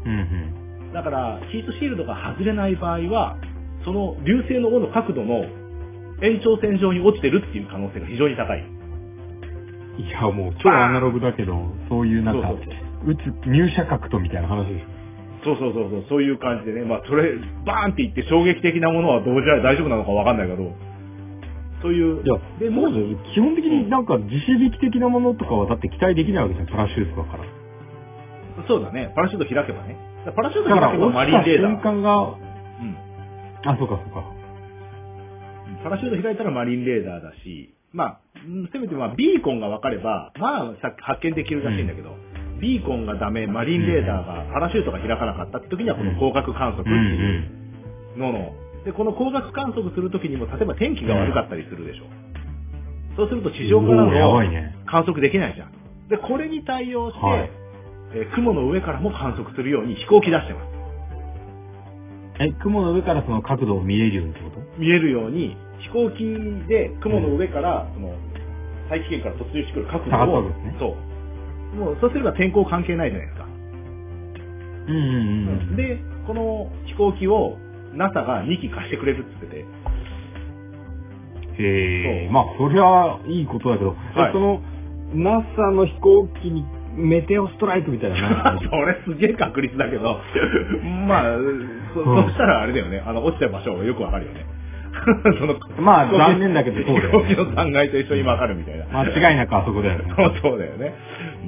[0.06, 3.36] うんだから、ヒートシールドが外れない場合は、
[3.84, 5.44] その流星の尾の角度の
[6.22, 8.60] 延長線上に落ちてるっていう可能性が非常に高い。
[8.60, 10.04] うん。
[10.04, 12.52] いや、もう超アナログだけど、そういうなんか、
[13.06, 14.93] 打つ、入射角度みたいな話です。
[15.44, 16.84] そうそうそうそう、そういう感じでね。
[16.84, 20.72] まあ、それ、バーンっていって衝撃的なものはどうじゃ大丈夫なのかわかんないけど、
[21.82, 22.24] そういう。
[22.24, 22.96] いや、で、もうそ。
[23.34, 27.44] 基本的になんか自主力的なものとかはだって期待できないわけじゃん、パラシュートだから。
[28.66, 29.12] そうだね。
[29.14, 29.96] パラシュート開けばね。
[30.34, 31.72] パラシュート開けばマリンレーダー。
[31.72, 32.96] 瞬間が、うん。
[33.64, 34.24] あ、そうかそうか。
[35.82, 42.16] パラシュート開いたらマリンレーダーだし、まあ、うんせめてまあビーコンが分かれば、まあさ発見できるらしいんだけど、
[42.64, 47.50] ビーコンがダメ、マリンレーダーがパラシュートが開かなかったって時にはこの光学観測っていう
[48.16, 48.54] のの、
[48.86, 52.04] で、この光学観測する時にも、例えば天気が悪かったりするでしょ。
[53.16, 54.10] そうすると地上からの
[54.50, 54.74] ね。
[54.86, 55.72] 観測できないじゃん。
[56.08, 57.50] で、これに対応して、はい
[58.14, 60.68] えー雲の上からも観測するように飛行機出してます。
[62.38, 64.60] え、雲の上からその角度を見れるようにってこと？
[64.78, 66.24] 見えるように、飛行機
[66.68, 68.14] で雲の上から、その、
[68.88, 71.13] 大気圏から突入してくる角度を、ねそう。
[71.74, 73.44] もう、そうすれば天候関係ないじゃないですか。
[74.86, 75.76] うんうんうん。
[75.76, 77.58] で、この飛行機を
[77.94, 79.66] NASA が2機貸してくれるって言ってて、
[81.62, 83.94] へえ、まあ、そりゃいいことだけど、は
[84.26, 84.60] いえその、
[85.14, 86.64] NASA の飛行機に
[86.96, 90.20] メテオストライクみたいな それすげえ確率だけど、
[91.06, 91.22] まあ、
[91.94, 93.02] そうんそしたらあれだよね。
[93.04, 94.46] あの、落ちた場所がよくわかるよね。
[95.38, 98.86] そのまあ残念だけどそうだよね飛行機の残骸と一緒にわかるみたいな。
[99.00, 100.04] 間違いなくあそこだよね。
[100.16, 100.94] そうそうだよね。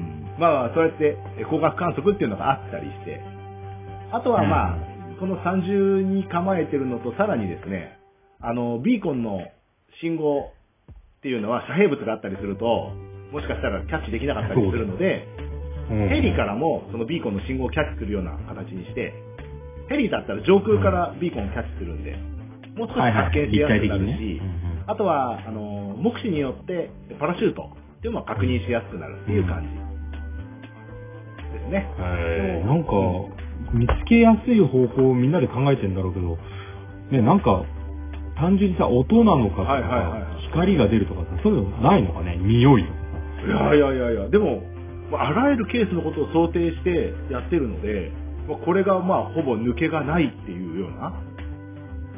[0.00, 0.05] うん
[0.38, 3.20] まあまあ、そうやってえ光学観測っていうのがあったりして、
[4.12, 4.78] あとはまあ、
[5.18, 7.98] この三重に構えてるのとさらにですね、
[8.40, 9.40] あの、ビーコンの
[10.00, 10.52] 信号
[11.18, 12.92] っていうのは遮蔽物があったりすると、
[13.32, 15.46] もしかしたらキャッチできなかったりするので、うん
[15.88, 19.14] ヘリからもそのビーコンの信号をキャッチするような形にして、
[19.88, 22.16] ヘリだったら上空からビーコンをキャッチするんで、
[22.74, 24.42] もう少し発見しやすくなるし、
[24.88, 29.85] あとは、あの、目視によってパラシュートっていうのは確認しやすくなるっていう感じ
[31.56, 31.88] ですね。
[31.98, 32.66] へー。
[32.66, 32.90] なんか、
[33.72, 36.38] 見つけやすい方法をみんなで考えてんだろうけど、
[37.10, 37.64] ね、なんか、
[38.36, 40.20] 単純にさ、音なのかとかはいはいはいはい。
[40.20, 42.96] さ、光が出るとかさ、そういうのないのかね匂いとか。
[43.46, 44.62] いやいやいやいや、でも、
[45.10, 48.12] まああらゆるケースのことを想定してやってるので、
[48.48, 51.12] まあ、これがまあほぼ抜けがないっていうような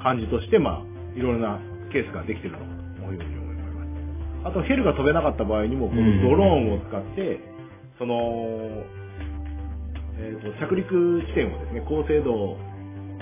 [0.02, 1.60] 感じとして、まあ、いろいろな
[1.92, 3.84] ケースができてるのかと思うように思いま
[4.44, 4.48] す。
[4.48, 7.40] あと、ヘルが飛べなかった場合にも、このドローンを使って、
[7.98, 8.84] その、
[10.18, 12.56] えーと着陸地点をですね、高精度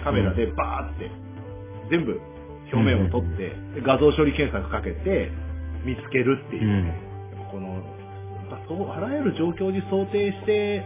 [0.02, 1.10] カメラでバーって、
[1.90, 2.20] 全部
[2.72, 5.30] 表面を撮って、で画像処理検索かけて、
[5.84, 6.82] 見つけるっていう。
[6.82, 6.88] ね、
[7.36, 7.82] やっぱこの、
[8.68, 10.84] そう、あらゆる状況に想定して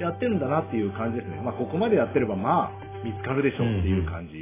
[0.00, 1.40] やってるんだなっていう感じですね。
[1.42, 2.72] まあ、ここまでやってれば、まあ、
[3.04, 4.32] 見つかるでしょうっていう感じ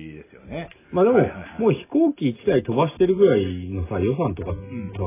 [0.53, 0.69] ね。
[0.93, 4.99] まあでも、はいはいはいもう飛行機1台飛ばしてるぐらいのさ、予算とか、んか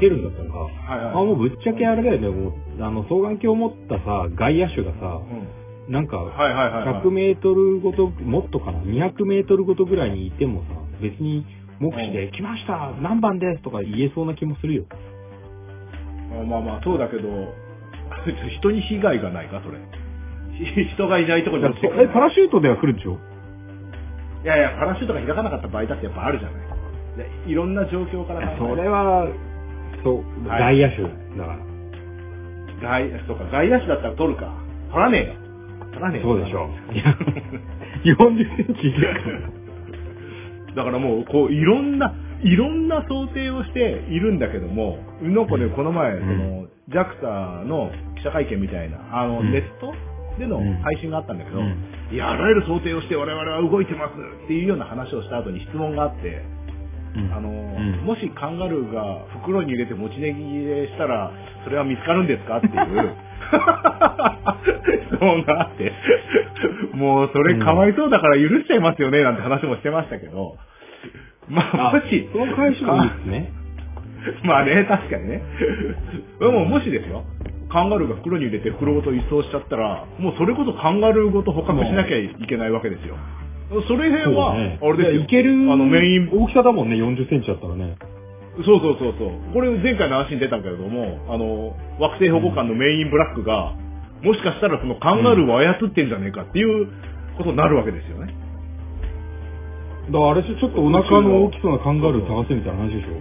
[0.00, 0.68] けるんだったらさ、は
[1.00, 1.10] いはい。
[1.12, 5.20] あもうぶっちゃけあれだよね、もう、あの、双眼鏡を持ったさ、外野手がさ、
[5.88, 5.92] うん。
[5.92, 7.02] なんか、はいはいはい、はい。
[7.02, 10.66] 100メートルごと、もっとかな、200メートルごとぐらいにいてもさ、
[11.00, 11.44] 別に
[11.80, 13.62] 目視で、来ました何番です？
[13.62, 14.84] とか言えそうな気もするよ。
[16.32, 17.28] あまあまあ、そうだけど、
[18.60, 19.78] 人に被害がないか、それ。
[20.52, 23.16] ひ人がいないところに落ちてくるえ、パラシュートでは来るでしょ？
[24.42, 26.70] いやいや、パラシュートが開かなかった場合だってやっぱあるじゃない。
[27.16, 29.26] でいろんな状況から考えそれは、
[30.02, 31.08] そう、はい外野手だ
[31.44, 31.70] から。
[32.80, 34.54] 外、そうか、外野手だったら取るか。
[34.90, 35.34] 取らねえよ。
[35.92, 36.28] 取らねえよ。
[36.28, 36.94] そうでしょう。
[36.94, 38.94] いや40センチ。
[40.74, 49.92] だからもう、こう、いろんな、いろんな想定をしているんだけども、なんかね、この前、うんその、JAXA の記者会見みたいな、あの、うんネット
[50.38, 54.12] でのうん配信があったんだけど、うんいや、あらゆる想定をして我々は動いてます
[54.44, 56.42] っていうような話をした後に質問があって、
[57.14, 61.32] うんあの、うんもしカンガルーが袋に入れて持ちネギでしたら、
[61.64, 63.14] それは見つかるんですかっていう。
[65.10, 65.92] 質問があって、
[66.94, 70.56] もうそれかわいそうだから許しちゃいますよね、なんて話もしてましたけど、
[71.48, 73.52] まあ、もし、その返しもいいですね。
[74.44, 75.42] まあね、確かにね。
[76.38, 77.24] でももしですよ、
[77.72, 83.16] カンガルーが袋に入れて袋ごと移送しちゃったら、もうそれこそカンガルーごと捕獲しなきゃいけないわけですよ。
[83.86, 85.20] それ辺は、あれですよ。
[85.22, 87.96] いける、あのメイン大きさだもんね、40センチだったらね。
[88.66, 89.30] そうそうそうそう。
[89.54, 93.74] これ前回の話に出たけれども、あの、惑星保護官のメインブラックが、
[94.22, 96.88] もしかしたらそのカンガルーを操ってんじゃねえかっていう
[97.38, 98.34] ことになるわけですよね。
[100.10, 103.14] だからあれでしょちょっとお腹の大きそうなカンガルー探せみたいな話でしょ？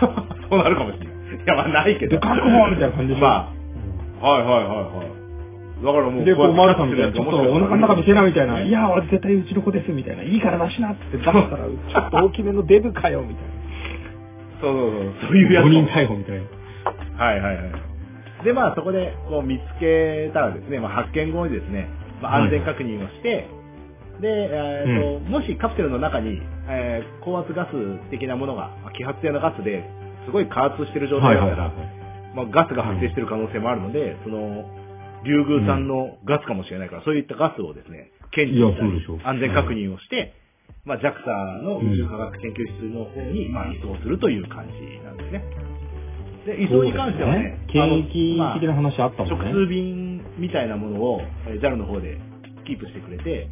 [0.50, 1.16] そうなるかもしれない。
[1.36, 2.16] いや、まあないけど。
[2.16, 3.20] で、確保みたいな感じでしょ？
[3.20, 3.52] まあ、
[4.20, 5.84] はいはいはいはい。
[5.84, 13.44] だからもう、で、こう、やマルさんみたいな、ちょっとお腹の中見せなみたいな、いや、俺絶対うちの子ですみたいな、いいから出しなって出したら、ちょっと大きめのデブかよみたい
[14.60, 15.66] そうそうそう、そういうやな。
[15.68, 15.70] つ。
[15.70, 17.24] 5人逮捕みたいな。
[17.24, 18.44] はいはいはい。
[18.44, 21.88] で、まあそこでこう見つけたらですね、まあ発見後にですね、
[22.22, 23.46] まあ安全確認をして、
[24.20, 29.84] で、えーともしカプセルの中に、えー高圧ガス的なものが、まあ揮発性のガスで
[30.26, 31.72] すごい加圧してる状態だったら、
[32.34, 34.64] まあ、ガスが発生している可能性もあるので、その、
[35.24, 40.34] 竜宮さんのガスかもしれないから、そういったガスをですね、検知した安全確認をして、
[40.84, 45.44] まあ、JAXA の宇宙科学研究室の方に、まあ、移送するという感じなんですね。
[46.46, 49.44] で、移送に関してはね、検疫あの的な話あったもんね。
[49.52, 52.18] 直通便みたいなものをえー JAL の方で
[52.66, 53.48] キープしてくれて、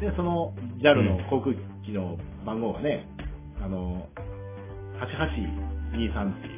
[0.00, 3.06] で、その JAL の航空機の番号がね、
[3.60, 4.08] あの、
[5.00, 6.57] 8823ってい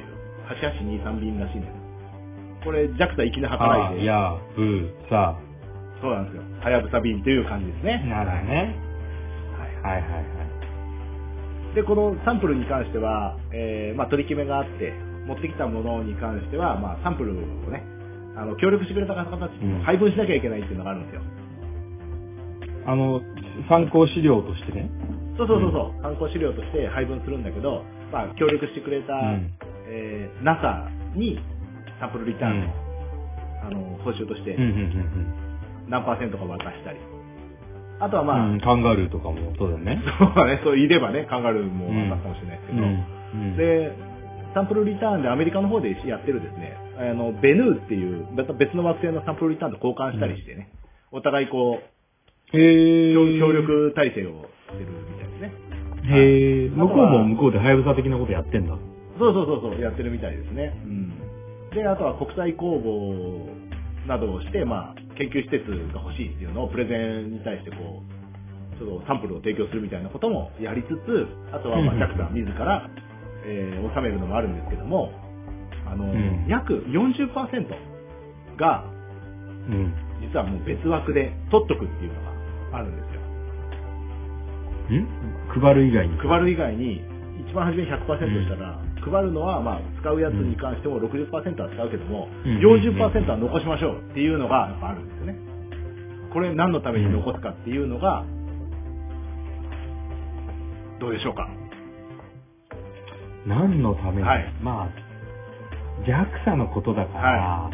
[0.55, 1.73] 8823便らしいんです。
[2.63, 5.37] これ JAXA 行きのあ計らいで、いや、ぶ、さ、
[6.01, 6.43] そうなんですよ。
[6.61, 8.05] はやぶさ便という感じですね。
[8.07, 8.75] なるほどね。
[9.83, 10.19] はいはいはいは
[11.73, 11.75] い。
[11.75, 14.93] で、このサンプルに関しては、えーまあ、取り決めがあって、
[15.25, 17.35] 持ってきたものに関しては、まあ、サンプルを
[17.69, 17.83] ね、
[18.35, 21.21] あの、協力してくれた方たちに配分しなきゃいけないっていうのがあるんですよ。
[22.87, 23.21] あの、
[23.69, 24.89] 参考資料としてね。
[25.37, 29.51] そうそうそうそう、参考資料として配分するんだけど、まあ、協力してくれた、うん
[29.91, 31.37] えー NASA に
[31.99, 32.81] サンプルリターンを、うん
[33.61, 35.33] あの、報酬としてうんうんうん
[35.89, 36.99] 何パーセントか渡したり。
[37.99, 38.27] あとはうん。
[38.27, 40.01] まあ、うん、カンガルーとかもそうだよね。
[40.17, 43.57] そうだね、そういればね、カンガルーも渡すかもしれないですけど、うん。
[43.57, 43.91] で、
[44.53, 50.69] サンプルリターンでアメリカの方でやってるですね、あの、ベヌーっていう、また別の惑星のサンプルリターンと交換したりしてね、
[51.11, 51.79] お互いこ
[52.53, 55.51] う、へー協協力体制をしてるみたいですね。
[56.03, 58.75] へえ、はい向こうも向こうでハヤブサ的なことやってんだ。
[59.21, 60.73] そうそうそうそう、やってるみたいですね。
[60.83, 61.13] うん。
[61.69, 65.61] で、あとは国際公募などをして、まあ、研究施設
[65.93, 72.89] が欲しいっていうのをプレゼンに対してこう、ちょっとサンプルを提供するみたいなこともやりつつ、あとはまあ、うん自ら、
[73.45, 75.13] えー、収めるのもあるんですけども、
[75.85, 78.83] あの、ん約40%が、
[79.69, 79.93] うん。
[80.21, 82.21] 実はもう別枠で取っとくっていうの
[82.71, 83.21] があるんですよ。
[84.97, 85.61] ん？
[85.61, 86.17] 配る以外に。
[86.17, 87.01] 配る以外に、
[87.47, 92.57] 一番初めに100%したら、配るのは、まあ、使うやつに関しても60%は使うけども、うん。
[92.59, 95.35] 40%は残しましょうっていうのが、やっぱあるんですよね。
[96.33, 98.23] これ何のために残すかっていうのが、
[100.99, 101.49] どうでしょうか？
[103.45, 104.53] 何のために、はい。
[104.61, 104.87] まあ、
[106.07, 107.71] JAXA のことだから、は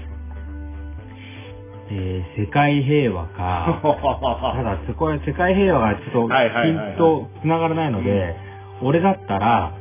[1.89, 3.79] えー世界平和か、
[4.55, 6.27] ただ、そこは世界平和がちょっと
[6.63, 8.35] ピンと繋がらないので、
[8.81, 9.71] 俺だったら、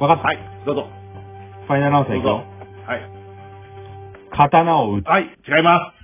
[0.00, 0.22] わかった。
[0.24, 0.88] はい、どうぞ。
[1.66, 2.44] ファイナルアンサーいうくよ。。
[2.86, 3.10] はい。
[4.30, 5.06] 刀を撃つ。
[5.06, 5.98] はい、違います。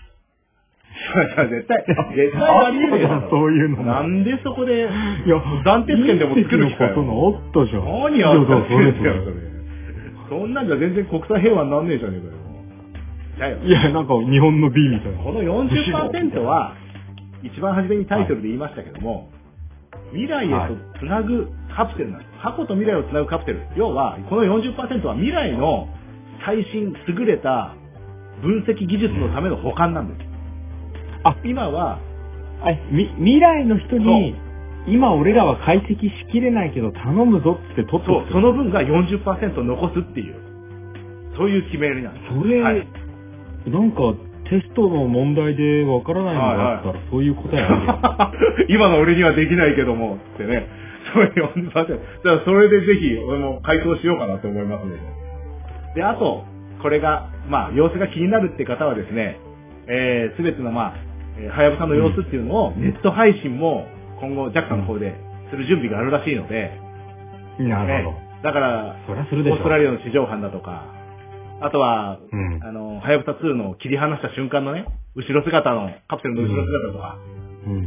[1.50, 4.88] 絶対、絶対ありえねえだろそういうのもなんでそこで、
[5.26, 7.84] いや、暫定試験でも作る気かよ隕石のことのおっとじゃん。
[7.84, 9.36] 何やってそうそうそれんだよ、それ。
[10.40, 12.18] そんなんじゃ全然国際平和になんねえじゃね
[13.36, 13.58] えかよ。
[13.64, 15.18] いや、なんか日本の B みたいな。
[15.18, 16.74] この40%は、
[17.42, 19.28] 一番初めにタイトルで言いましたけども、
[20.12, 22.30] 未来へとつなぐカプセルなんです。
[22.42, 23.66] 過去と未来をつなぐカプセル。
[23.76, 25.88] 要は、この40%は未来の
[26.44, 27.74] 最新、優れた
[28.42, 30.28] 分析技術のための保管なんです。
[31.24, 31.98] あ今は、
[32.62, 34.36] あみ未来の人に、
[34.86, 40.36] 今俺らは解析しきれないけど頼むぞって取っとく、そうその分が40%残すっていう、
[41.36, 42.26] そういう決めりなんです。
[42.40, 42.86] それ、はい
[43.66, 44.12] なんか
[44.50, 48.66] テストの問題でわからないのがあったら、そういう答えあるよ。
[48.68, 50.68] 今の俺にはできないけども、ってね。
[51.14, 51.72] そういう40%。
[51.72, 54.98] だからそれでぜひ、俺も回答しようかなと思いますね。
[55.94, 56.44] で、あと、
[56.82, 59.38] これが、まあ、様子が気になるって方はですね、
[59.86, 60.94] えー、すべての、まあ、
[61.38, 63.86] えーはやぶさの様子っていうのを、ネット配信も、
[64.20, 65.14] 今後、JAXA の方で
[65.50, 66.70] する準備があるらしいので、
[67.58, 70.84] なるほねだから、そりゃするでしょオーストラリアの地上班だとか、
[71.60, 74.84] あとは、うんあの、はやぶさ2の切り離した瞬間のね、
[75.16, 77.18] 後ろ姿の、カプセルの後ろ姿とか、
[77.64, 77.72] ど。
[77.72, 77.86] うん。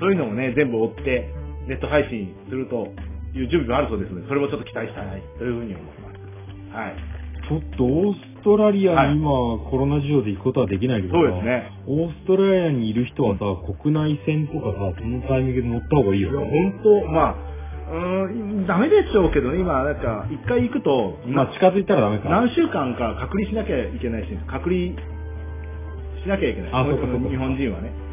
[0.00, 1.30] そういうのもね、全部追って、
[1.68, 2.88] ネット配信すると
[3.34, 6.12] いう準備があるそうですので、それもちょっと期待したいというふうに思いま
[6.72, 6.76] す。
[6.76, 6.94] はい。
[7.48, 9.28] ちょっとオーストラリアに今、
[9.70, 11.70] コロナ事情で行くことはできないけどさそうですね。
[11.86, 13.44] オーストラリアにいる人はさ、
[13.80, 16.40] 国内線とかさ、そのタイミングで乗った方がいいいや、よ。
[16.40, 17.54] 本当まあ、
[17.92, 18.28] うー
[18.64, 22.28] ん、ダメでしょうけどね、今、なんか、一回行くと、まあ近づいたらダメか。
[22.30, 24.96] 何週間か隔離しなきゃいけないし、隔離
[26.22, 26.70] しなきゃいけない。
[26.72, 28.03] あそうかそうか日本人はね。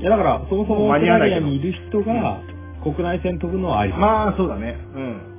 [0.00, 2.40] いやだから、そもそもオーストラリアにいる人が、
[2.82, 3.92] 国内線飛ぶのはあり。
[3.92, 4.78] まあ、そうだね。
[4.94, 5.30] うん。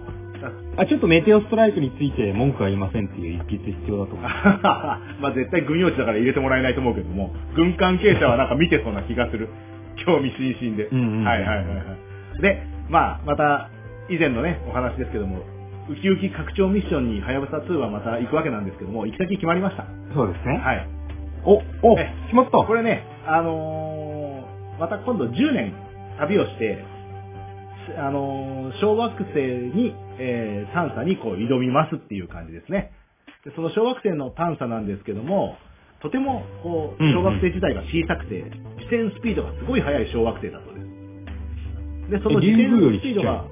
[0.77, 4.21] あ、ちょっとメテオストライクについて文句は言いませんっていう一筆必要だと思う。
[5.21, 9.49] まあ絶対軍用地だから入れてもらえないと思うけども、軍関係者はなんか見てそうな気がする。
[10.05, 10.85] 興味津々で。
[10.85, 11.73] うんうんうんはいはいはいは
[12.39, 12.41] い。
[12.41, 13.69] で、まあ、また、
[14.09, 15.39] 以前のね、お話ですけども、
[15.89, 19.85] ウキウキ拡張ミッションに、はやぶさ2はまた行くわけなんですけども、行き先決まりました。
[20.13, 20.61] そうですね。
[20.63, 20.87] はい。
[21.43, 22.51] お、お、え決まった。
[22.59, 24.10] これね、あのー
[24.81, 25.75] また今度10年
[26.17, 26.83] 旅をして、
[27.99, 32.91] あのー小惑星に、えー探査にこう挑みますっていう感じですね。
[33.45, 35.55] でその小惑星の探査なんですけども、
[36.01, 38.41] とてもこう小惑星自体が小さくて、
[38.81, 42.17] 自転スピードがすごい速い小惑星だそうです。
[42.17, 43.45] で、そのえ自転スピードが、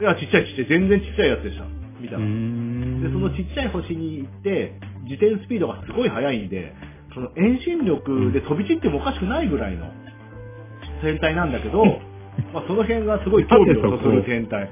[0.00, 1.64] いや、ちっちゃいちっちゃい、全然ちっちゃいやつでした。
[1.96, 2.20] 見たら。
[2.20, 4.76] んで、そのちっちゃい星に行って、
[5.08, 6.74] 自転スピードがすごい速いんで、
[7.14, 9.88] その遠心力で飛び散ってもおかしくないぐらいの
[11.00, 11.84] 天体なんだけど、
[12.52, 14.68] まあその辺がすごい興味をそそる天体。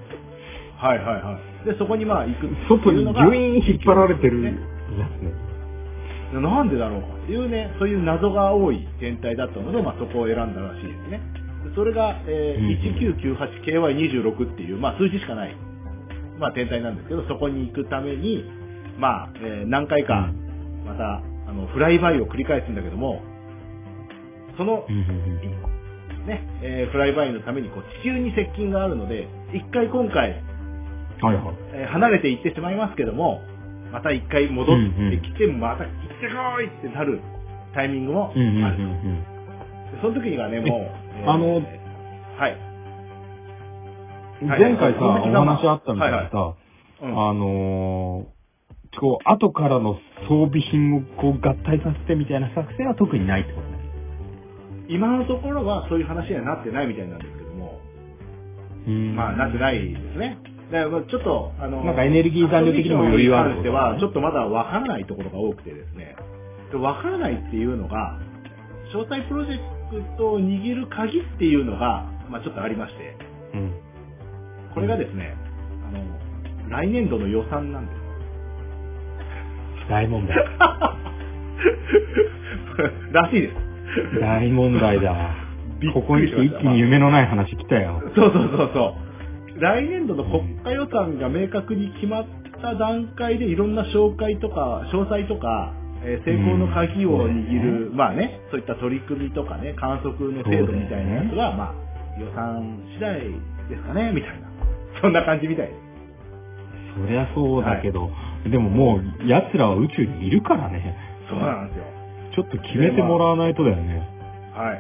[0.77, 1.67] はいはいはい。
[1.67, 3.25] で、そこにまあ行く外にいうのが。
[3.25, 4.59] ギュイーン引っ張られてるやね
[4.97, 6.41] つね。
[6.41, 11.21] なんでだろうかっていうね、そういう謎が多い天体だったので、まあそこを選んだらしいですね。
[11.65, 15.57] でそれが、えうんー、1998KY26 っていう、まあ数字しかない、
[16.39, 18.45] まあ天体なんですけど、そこに行くために、
[18.99, 20.31] まあ、えー何回か、
[20.87, 23.23] また、あの、フライバイを繰り返すんだけども、
[24.57, 24.87] その
[26.27, 30.43] ね、えーフライバイのためにこう地球に接近があるので、一回今回、
[31.21, 31.55] はいはい。
[31.75, 33.41] えー離れていってしまいますけども、
[33.93, 34.77] また一回戻っ
[35.11, 37.21] てきて、また行ってこいってなる
[37.75, 38.85] タイミングもあうんうんうんる。
[38.85, 39.21] うん。
[39.93, 41.63] でその時にはね、もう、えーあのはい。
[42.41, 42.49] は
[44.57, 46.55] い前回さ、はいお話あったみたいなさ、
[47.03, 53.74] うんあのー、こう、後からの装備品をこう合体させてみたいな作戦は特にないってことね。
[54.89, 57.81] 今のところはそういう話にはなってないみたいなんですけども、
[59.15, 60.39] まあ、なってないですね。
[60.71, 66.17] だからまあちょっと、あの、なんかエネルギー残量的にも余裕あるに関しては、ちょっとまだわからないところが多くてですね、
[66.71, 68.19] でわからないっていうのが、
[68.93, 69.59] 詳細プロジェ
[69.91, 73.17] クトを握る鍵っていうのが、まあちょっとありまして、
[73.55, 73.73] うん。
[74.75, 75.37] これがですね、
[75.89, 78.05] あの、来年度の予算なんです。
[79.89, 80.37] 大問題。
[83.13, 83.74] らしいです。
[84.21, 85.15] 大問題だ。
[85.93, 88.03] ここに来て一気に夢のない話来たよ。
[88.15, 88.95] そうそうそうそ
[89.57, 89.61] う。
[89.61, 92.27] 来年度の国家予算が明確に決まっ
[92.61, 103.21] た段階でいろんな紹介とか、詳細とか、えー成功の鍵を握る、まあね、そういった取り組みとかね、観測の制度みたいなやつは、まあ、予算次第
[103.71, 104.49] ですかね、みたいな。
[105.01, 105.79] そんな感じみたいです。
[107.01, 108.11] そりゃそうだけど、
[108.51, 110.95] でももう奴らは宇宙にいるからね。
[111.29, 111.94] そうなんですよ。
[112.35, 113.99] ちょっと決めてもらわないとだよね。
[114.55, 114.75] は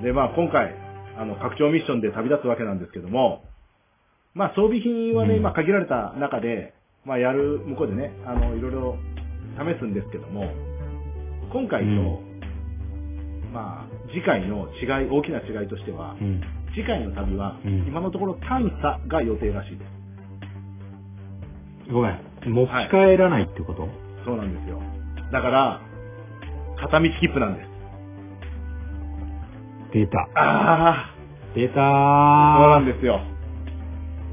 [0.00, 0.04] い。
[0.04, 0.74] で、まあ今回、
[1.18, 3.44] あの、拡張ミッションで旅立つわけなんですけども、
[4.34, 8.96] まあ装備品はね、うんまあ限られた中で、まあやる向こうでね、あの、いろいろ
[9.56, 10.52] 試すんですけども、
[11.52, 12.36] 今回と、うん
[13.52, 16.42] まあ次回の違い、大きな違いとしては、うん。
[16.74, 19.84] 次回の旅は、うん今のところ探査が予定らしいで
[21.88, 21.92] す。
[21.92, 22.20] ごめん。
[22.44, 23.88] 持ち帰らないってこと、
[24.26, 24.82] そうなんですよ。
[25.32, 25.80] だから、
[26.80, 27.68] 片道切符なんです。
[29.92, 30.18] 出た。
[30.34, 31.14] ああ、
[31.54, 32.86] 出たそうなんー。
[32.94, 33.20] ですよ。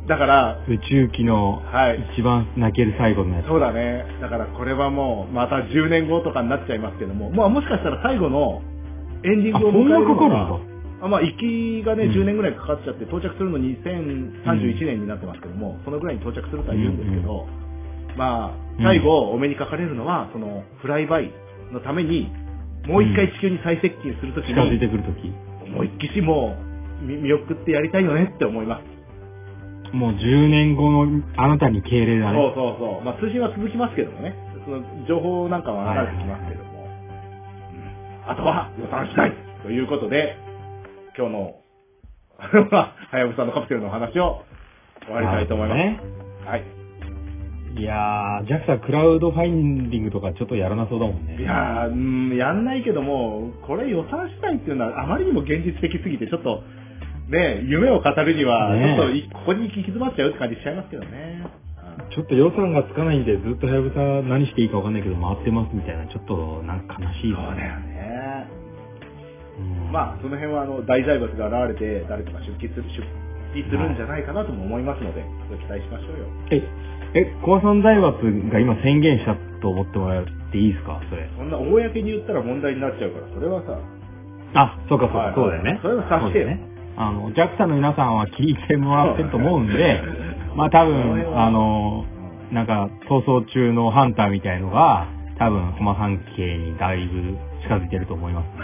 [0.08, 3.48] だから、宇宙機のはい一番泣ける最後のやつ。
[3.48, 4.06] そうだね。
[4.22, 8.62] だからこれはもう、また10年後とかになっちゃいますけども、まあもしかしたら最後の
[9.24, 10.60] エンディンあ、グを迎えるの。
[11.02, 17.48] あまあ行きがね、うん10年ぐらいかかっちゃって、到着するの2031年になってますけども、そのぐらいに到着するとは言うんですけど、
[18.18, 21.32] まあ、最後お目にかかれるのは、そのフライバイ
[21.74, 22.32] のために、
[22.88, 25.32] もう一回地球に再接近するとき近づいに、てくるとき。
[25.66, 26.56] 思いっきしも
[27.02, 29.96] う見見送ってやりたいよねって思います。
[29.96, 32.54] もう10年後のあなたに敬礼だそうね。
[32.56, 33.04] そうそう。
[33.04, 34.36] まあ通信は続きますけどもね。
[34.66, 36.70] その情報なんかは流れてきますけども。
[36.70, 36.74] うん
[38.26, 39.32] あとは予算次第
[39.64, 40.38] ということで、
[41.18, 41.56] 今日の、
[42.72, 44.44] はやぶさのカプセルの話を
[45.06, 45.78] 終わりたいと思います。
[45.78, 46.00] ね。
[46.46, 46.83] はい。
[47.76, 51.38] いやー、JAXA クラウドファインディングとかちょっとやらなそうだもんね。
[51.40, 56.62] いやー、うん、やんないけども、これ予算次第っていうのはあまりにも現実的すぎて、ちょっと、
[57.30, 61.64] ね、夢を語るには、ねちょっといここに行き詰まっちゃうって感じしちゃいますけどね。
[62.14, 68.48] ちょっと予算がつかないんで、ずっとはやぶさ何していいかわかんないけど回ってますみたいな、ちょっとなんか悲しいそうだよね。
[69.58, 73.02] うんまあ、その辺はあの大財閥が現れて、誰かが出揮する、出
[73.54, 76.26] 費するんじゃないかなとも思いますので、それ期待しましょうよ。
[76.52, 76.62] え、
[77.16, 78.18] え、コアさん財閥
[78.52, 81.00] が今宣言したと思ってもらっていいですか？
[81.10, 81.30] それ。
[81.38, 83.78] そんな公に言ったら問題になっちゃうから、それはさ、
[84.56, 85.80] あ、そうかそうか、はいそうだよね。
[85.82, 86.60] それは察してよね。
[86.96, 90.02] あの、JAXA の皆さんは聞いてもらってると思うんで、
[90.56, 92.06] まあ多分、あの、
[92.52, 95.08] なんか、逃走中のハンターみたいのが、
[95.40, 98.46] 多分、駒半径にだいぶ近づいてると思います。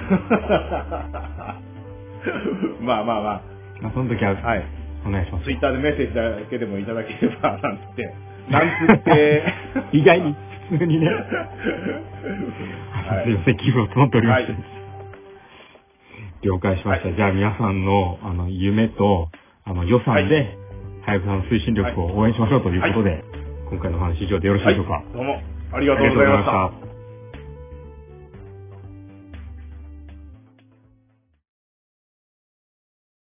[2.81, 3.41] まあまあま
[3.81, 4.63] まあ、その時は、あ、はい。
[5.07, 5.51] お願いしますツ。
[5.51, 8.13] イッターでメッセージだけでもいただければ、なんて、
[8.49, 9.53] なんつって、
[9.91, 10.35] 意外に
[10.69, 11.13] 普通にね、は
[13.21, 13.25] い。
[13.25, 14.51] すいません、気分を保っておりまして。
[14.53, 14.61] はい。
[16.41, 17.07] 了解しました。
[17.07, 17.15] はい。
[17.15, 19.29] じゃあ皆さんの、あの、夢と、
[19.65, 20.57] あの、予算で、
[21.05, 23.23] はやぶさの推進力を応援しましょうということで、
[23.69, 25.03] 今回のお話以上でよろしいでしょうか？
[25.13, 25.41] どうも。
[25.71, 26.88] ありがとうございました